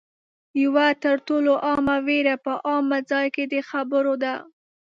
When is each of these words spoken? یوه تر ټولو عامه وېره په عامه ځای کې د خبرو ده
یوه 0.63 0.87
تر 1.03 1.17
ټولو 1.27 1.51
عامه 1.65 1.97
وېره 2.07 2.35
په 2.45 2.53
عامه 2.67 2.99
ځای 3.11 3.27
کې 3.35 3.43
د 3.51 3.55
خبرو 3.69 4.13
ده 4.23 4.33